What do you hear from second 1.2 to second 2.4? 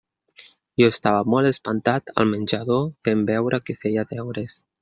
molt espantat al